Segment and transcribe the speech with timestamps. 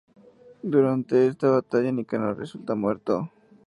[0.63, 3.29] Durante esta batalla, Nicanor resulta muerto.